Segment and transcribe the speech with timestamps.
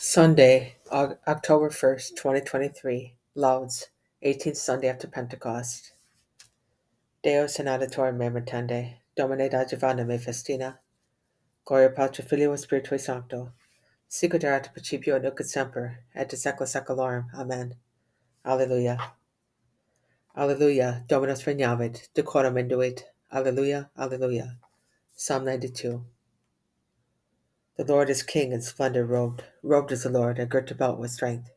[0.00, 3.88] Sunday, October 1st, 2023, Lauds,
[4.24, 5.92] 18th Sunday after Pentecost.
[7.24, 10.78] Deus in aditor me mertende, Domine ad adiuvandum me festina,
[11.64, 13.50] Gloria Patri Filio Spiritui Sancto,
[14.08, 17.26] Sicut erat principio nunc et semper, et in secula seculorum.
[17.34, 17.74] Amen.
[18.44, 18.96] Alleluia.
[20.36, 21.04] Alleluia.
[21.08, 23.02] Dominus regnavit, decorum induit.
[23.32, 23.90] Alleluia.
[23.98, 24.58] Alleluia.
[25.16, 26.04] Psalm 92.
[27.78, 29.44] The Lord is King in splendor robed.
[29.62, 31.52] Robed is the Lord, and girt about with strength.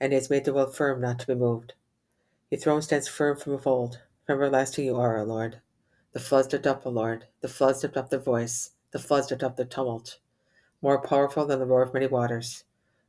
[0.00, 1.74] And he has made the world firm, not to be moved.
[2.50, 4.00] Your throne stands firm from of old.
[4.26, 5.60] From everlasting you are, O Lord.
[6.12, 7.26] The floods lift up, O Lord.
[7.40, 8.72] The floods lift up the voice.
[8.90, 10.18] The floods lift up the tumult.
[10.82, 12.64] More powerful than the roar of many waters.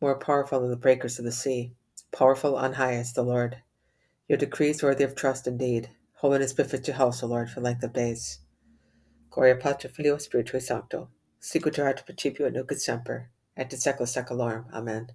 [0.00, 1.72] More powerful than the breakers of the sea.
[2.12, 3.62] Powerful on high is the Lord.
[4.28, 5.90] Your decrees worthy of trust indeed.
[6.18, 8.38] Holiness befits your house, O Lord, for length of days.
[9.30, 11.08] Gloria Patri Filio Spiritui Sancto.
[11.44, 13.28] Sicutar et principio et nunc semper.
[13.54, 14.64] Et in secula seculorum.
[14.72, 15.10] Amen.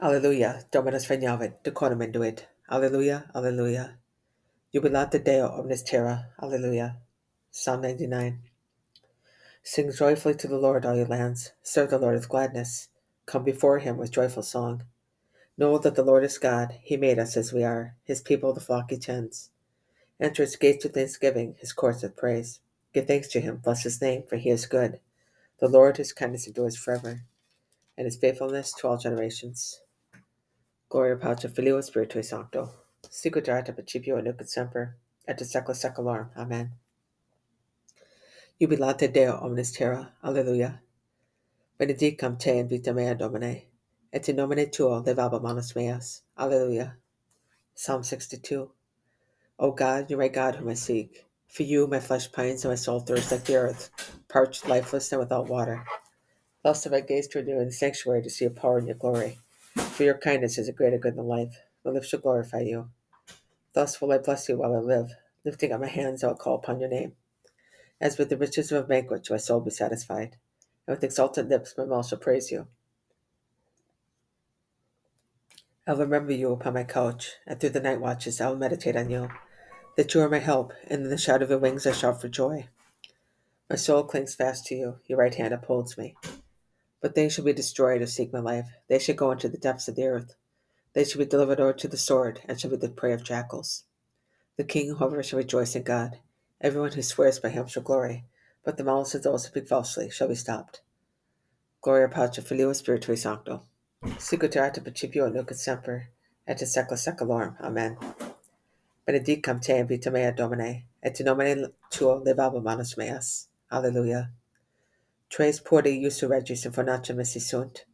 [0.00, 0.62] Alleluia.
[0.70, 1.64] Dominus regnavit.
[1.64, 2.44] Decorum induit.
[2.70, 3.24] Alleluia.
[3.34, 3.96] Alleluia.
[4.72, 6.28] Jubilate Deo omnis terra.
[6.40, 6.98] Alleluia.
[7.50, 8.38] Psalm 99.
[9.64, 11.52] Sing joyfully to the Lord, all you lands.
[11.64, 12.88] Serve the Lord with gladness.
[13.26, 14.84] Come before him with joyful song.
[15.58, 16.78] Know that the Lord is God.
[16.82, 19.50] He made us as we are, his people, the flock he tends.
[20.20, 22.60] Enter his gates with thanksgiving, his courts with praise.
[22.92, 25.00] Give thanks to him, bless his name, for he is good.
[25.60, 27.22] The Lord, his kindness endures forever,
[27.98, 29.80] and his faithfulness to all generations.
[30.88, 32.70] Gloria Patri Filio Spiritui Sancto.
[33.04, 36.30] Et nunc et semper, et in secula seculorum.
[36.36, 36.72] Amen.
[38.60, 40.12] Jubilate Deo omnis terra.
[40.22, 40.80] Alleluia.
[41.78, 43.62] Benedicam te in vita mea, Domine,
[44.12, 46.22] et in nomine tuo levaba manus meas.
[46.38, 46.96] Alleluia.
[47.74, 48.70] Psalm 62.
[49.56, 51.24] O God, you are my God whom I seek.
[51.46, 53.90] For you my flesh pines and my soul thirsts like the earth,
[54.28, 55.84] parched, lifeless, and without water.
[56.64, 58.96] Thus have I gazed toward you in the sanctuary to see your power and your
[58.96, 59.38] glory.
[59.76, 61.56] For your kindness is a greater good than life.
[61.84, 62.90] My lips shall glorify you.
[63.74, 65.12] Thus will I bless you while I live.
[65.44, 67.12] Lifting up my hands, I will call upon your name.
[68.00, 70.36] As with the riches of a banquet shall my soul be satisfied.
[70.88, 72.66] And with exultant lips my mouth shall praise you.
[75.86, 78.96] I will remember you upon my couch, and through the night watches I will meditate
[78.96, 79.28] on you.
[79.98, 82.28] That you are my help, and in the shadow of your wings I shout for
[82.28, 82.68] joy.
[83.68, 86.16] My soul clings fast to you, your right hand upholds me.
[87.02, 88.66] But they shall be destroyed who seek my life.
[88.88, 90.34] They shall go into the depths of the earth.
[90.94, 93.84] They shall be delivered over to the sword, and shall be the prey of jackals.
[94.56, 96.18] The king, however, shall rejoice in God.
[96.62, 98.24] Everyone who swears by him shall glory,
[98.64, 100.80] but the mouths of those who speak falsely shall be stopped.
[101.82, 103.64] Gloria Patri Filio Spiritui Sancto.
[104.04, 106.08] In principio nunc semper,
[106.46, 107.56] et in secula seculorum.
[107.60, 107.96] Amen.
[109.06, 113.48] Benedicam te in vita mea, Domine, et in nomine tuo levaba manus meas.
[113.72, 114.30] Alleluia.
[115.30, 117.86] Tres puri iussu regis in fornacia missi sunt,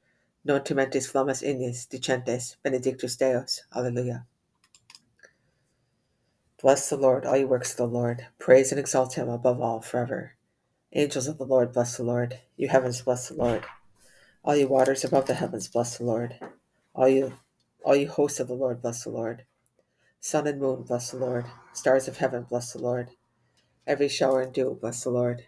[0.44, 3.62] non timentis flammas ignis dicentes, benedictus Deus.
[3.72, 4.26] Alleluia.
[6.60, 8.26] Bless the Lord, all you works of the Lord.
[8.38, 10.34] Praise and exalt him above all forever.
[10.92, 12.40] Angels of the Lord, bless the Lord.
[12.56, 13.64] You heavens, bless the Lord.
[14.42, 16.38] All you waters above the heavens, bless the Lord.
[16.94, 17.34] All you
[17.84, 19.44] all you hosts of the Lord, bless the Lord.
[20.18, 21.44] Sun and moon, bless the Lord.
[21.74, 23.10] Stars of heaven, bless the Lord.
[23.86, 25.44] Every shower and dew, bless the Lord.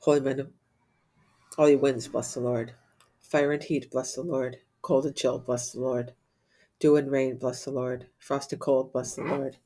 [0.00, 0.52] Holy men,
[1.56, 2.74] all you winds, bless the Lord.
[3.18, 4.58] Fire and heat, bless the Lord.
[4.82, 6.12] Cold and chill, bless the Lord.
[6.80, 8.08] Dew and rain, bless the Lord.
[8.18, 9.56] Frost and cold, bless the Lord.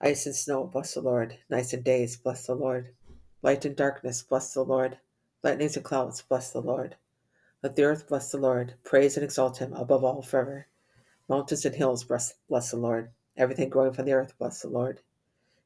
[0.00, 1.38] Ice and snow, bless the Lord.
[1.50, 2.94] Nights and days, bless the Lord.
[3.42, 4.98] Light and darkness, bless the Lord.
[5.42, 6.96] Lightnings and clouds, bless the Lord.
[7.64, 8.74] Let the earth bless the Lord.
[8.84, 10.66] Praise and exalt him above all forever.
[11.30, 13.08] Mountains and hills, bless, bless the Lord.
[13.38, 15.00] Everything growing from the earth, bless the Lord.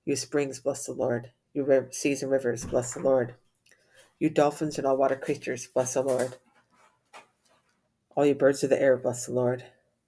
[0.04, 1.32] You springs, bless the Lord.
[1.52, 3.34] You riv- seas and rivers, bless the Lord.
[4.20, 6.36] You dolphins and all water creatures, bless the Lord.
[8.14, 9.64] All you birds of the air, bless the Lord.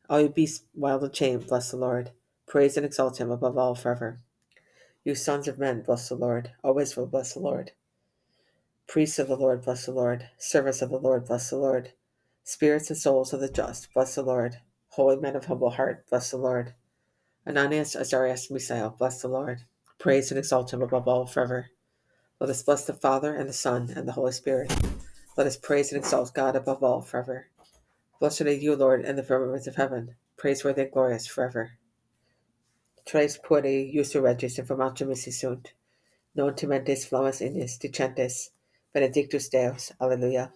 [0.09, 2.12] All you beasts wild and chained, bless the Lord.
[2.47, 4.21] Praise and exalt him above all forever.
[5.03, 6.53] You sons of men, bless the Lord.
[6.62, 7.73] Always will bless the Lord.
[8.91, 10.31] Priests of the Lord, bless the Lord.
[10.37, 11.93] Servants of the Lord, bless the Lord.
[12.43, 14.56] Spirits and souls of the just, bless the Lord.
[14.88, 16.75] Holy men of humble heart, bless the Lord.
[17.47, 19.61] Ananias, Azarias, Misael, bless the Lord.
[20.00, 21.70] Praise and exalt him above all forever.
[22.41, 24.75] Let us bless the Father and the Son and the Holy Spirit.
[25.37, 27.47] Let us praise and exalt God above all forever.
[28.19, 30.17] Blessed are you, Lord, in the firmament of heaven.
[30.37, 31.75] Praiseworthy and glorious forever.
[33.06, 35.75] Tres puri iussu regis informatum missi sunt.
[36.35, 38.50] Non timentes flammas ignis dicentes.
[38.92, 39.92] Benedictus Deus.
[40.00, 40.52] Alleluia.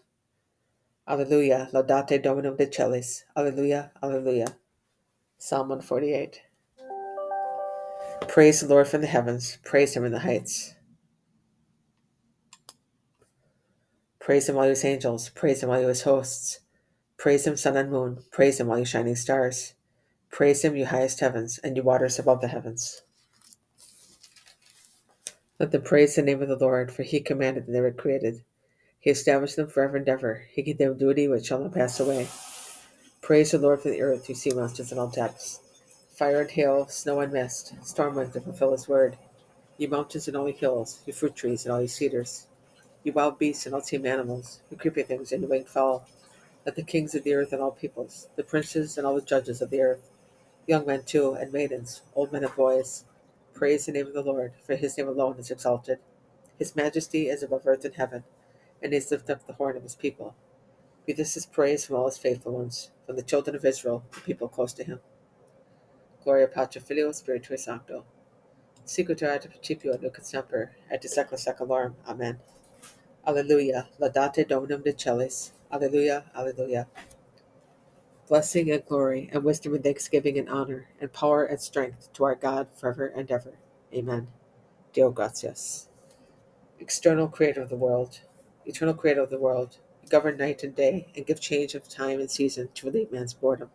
[1.08, 1.68] Alleluia.
[1.72, 3.24] Laudate Dominum de Celis.
[3.36, 3.92] Alleluia.
[4.02, 4.56] Alleluia.
[5.38, 6.40] Psalm 148.
[8.28, 9.58] Praise the Lord from the heavens.
[9.64, 10.74] Praise him in the heights.
[14.18, 15.28] Praise him, all his angels.
[15.28, 16.60] Praise him, all his hosts.
[17.18, 18.24] Praise him, sun and moon.
[18.32, 19.74] Praise him, all you shining stars.
[20.30, 23.03] Praise him, you highest heavens, and you waters above the heavens.
[25.60, 28.42] Let them praise the name of the Lord, for he commanded and they were created.
[28.98, 30.46] He established them forever and ever.
[30.52, 32.28] He gave them duty which shall not pass away.
[33.22, 35.60] Praise the Lord for the earth, you sea monsters and all depths.
[36.10, 39.16] Fire and hail, snow and mist, storm wind to fulfill his word.
[39.78, 42.48] You mountains and all you hills, you fruit trees and all your cedars,
[43.04, 46.06] you wild beasts and all tame animals, you creepy things and you winged fowl.
[46.66, 49.62] Let the kings of the earth and all peoples, the princes and all the judges
[49.62, 50.10] of the earth,
[50.66, 53.04] young men too, and maidens, old men and boys,
[53.54, 55.98] praise the name of the Lord, for his name alone is exalted.
[56.58, 58.24] His majesty is above earth and heaven,
[58.82, 60.34] and he has lifted up the horn of his people.
[61.06, 64.20] Be this his praise from all his faithful ones, from the children of Israel, the
[64.20, 65.00] people close to him.
[66.22, 68.04] Gloria Patri Filio Spiritui Sancto.
[68.86, 70.18] Sicutor ad principio et nunc
[70.90, 71.94] et de secula seculorum.
[72.06, 72.38] Amen.
[73.26, 73.88] Alleluia.
[74.00, 75.52] Laudate Dominum de Celis.
[75.70, 76.24] Alleluia.
[76.34, 76.86] Alleluia.
[78.26, 82.34] Blessing and glory, and wisdom and thanksgiving and honor, and power and strength to our
[82.34, 83.58] God forever and ever.
[83.92, 84.28] Amen.
[84.94, 85.88] Deo gratias.
[86.80, 88.20] External creator of the world,
[88.64, 89.76] eternal creator of the world,
[90.08, 93.68] govern night and day, and give change of time and season to relieve man's boredom.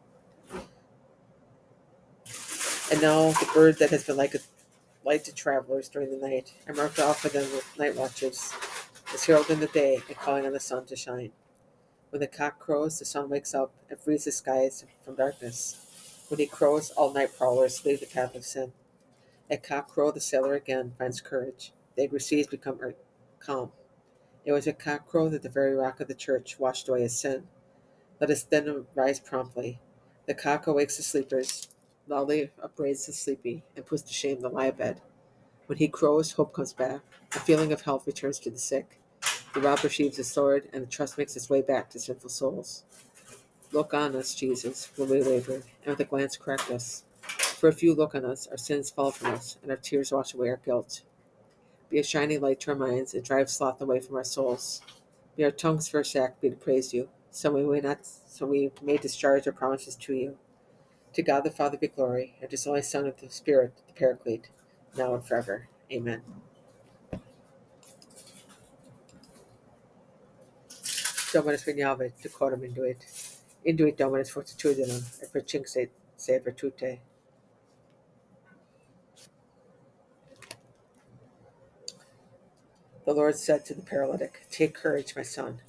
[2.92, 4.40] And now the bird that has been like a
[5.06, 8.52] light to travelers during the night, and marked off for them with night watches,
[9.14, 11.32] is heralding the day and calling on the sun to shine.
[12.10, 16.26] When the cock crows, the sun wakes up and frees the skies from darkness.
[16.28, 18.74] When he crows, all night prowlers leave the path of sin.
[19.50, 21.72] At cock crow, the sailor again finds courage.
[21.96, 22.96] The angry seas become er,
[23.40, 23.72] calm.
[24.46, 27.20] It was at cock crow that the very rock of the church washed away his
[27.20, 27.48] sin.
[28.20, 29.80] Let us then rise promptly.
[30.26, 31.70] The cock awakes the sleepers,
[32.08, 35.02] loudly upbraids the sleepy, and puts to shame the lie abed.
[35.68, 37.02] When he crows, hope comes back.
[37.32, 38.99] The feeling of health returns to the sick.
[39.54, 42.84] The robber sheaves his sword, and the trust makes its way back to sinful souls.
[43.72, 47.04] Look on us, Jesus, when we wavered, and with a glance correct us.
[47.22, 50.34] For if you look on us, our sins fall from us, and our tears wash
[50.34, 51.02] away our guilt.
[51.90, 54.82] Be a shining light to our minds, and drive sloth away from our souls.
[55.38, 58.72] May our tongue's first act be to praise you, so we may not, so we
[58.82, 60.38] may discharge our promises to you.
[61.14, 63.94] To God the Father be glory, and to His only Son, and the Spirit, the
[63.94, 64.50] Paraclete,
[64.96, 65.68] now and forever.
[65.92, 66.22] Amen.
[71.32, 71.64] Dominus
[73.98, 74.36] Dominus
[76.30, 77.00] et virtute.
[83.06, 85.62] The Lord said to the paralytic, Take courage, my son.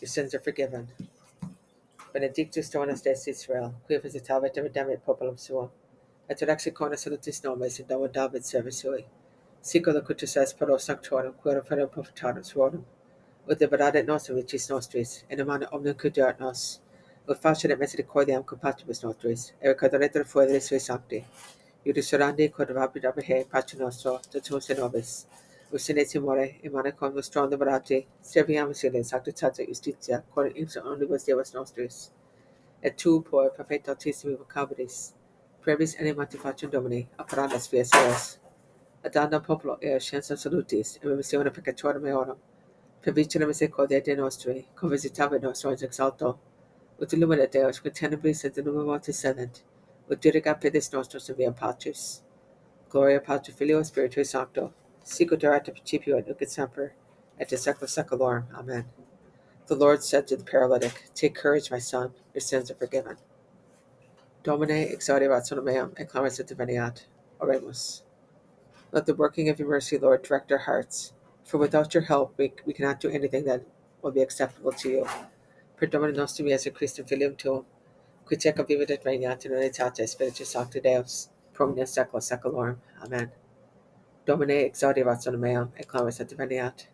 [0.00, 0.88] Your sins are forgiven.
[2.12, 5.70] Benedictus Dominus Deus Israel, qui visitavit et redemit populum suum,
[6.28, 9.04] et rexiconis salutis nomes in Domo David servis sui.
[9.62, 12.84] Sico locutus est pro sanctorum, quorum ferem profetarum suorum,
[13.48, 16.80] ut liberadet nos vicis nostris, in amane omnium cudiat nos,
[17.28, 21.24] ut faciet misericordiam compatibus nostris, et recordaretur foederis sui sancti,
[21.84, 25.26] iudis orandi quod rapid abehe pace nostro, totus in nobis,
[25.72, 31.24] ut sine timore, in manacum nostrum liberati, serviamus ilin sanctitatea justitia, quod in ipsa omnibus
[31.24, 32.10] Deus nostris,
[32.82, 35.14] et tu, por perfecta altissimi vocabilis,
[35.68, 38.38] Prebis animati facem Domini, apparatus fias eos.
[39.04, 42.38] Adanda populo ea scienza salutis, et remissione peccatorum eorum.
[43.02, 46.38] Per vicina misericordia de nostri, convisitavit nostro in exalto.
[47.00, 49.62] Ut illumina Deus, quid tenebris et numa mortis sedent.
[50.10, 52.22] Ut diriga pedis nostros in via patris.
[52.88, 54.72] Gloria Patri Filio Spiritui Sancto.
[55.04, 56.94] Sicut erat principio et nunc et semper,
[57.38, 58.46] et de secula seculorum.
[58.54, 58.86] Amen.
[59.66, 63.16] The Lord said to the paralytic, Take courage, my son, your sins are forgiven.
[64.42, 67.04] Domine exaudibat sonum meum, et clamis et veniat.
[67.40, 68.02] Oremus.
[68.90, 71.12] Let the working of your mercy, Lord, direct our hearts,
[71.48, 73.62] for without your help we, we cannot do anything that
[74.02, 75.06] will be acceptable to you.
[75.76, 77.64] Per Domine nostrum Iesu Christum filium tuum,
[78.26, 82.76] qui teca vivit et regnat in unitate Spiritus Sancti Deus, pro omnia secula seculorum.
[83.02, 83.30] Amen.
[84.26, 86.86] Domine exaudibat sonum meum, et clamis et veniat.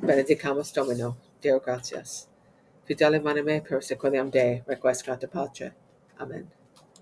[0.00, 2.28] Benedicamus Domino, Deo gratias.
[2.86, 5.72] Fidelem anime per sequeliam Dei, requiescat pace.
[6.20, 6.46] Amen.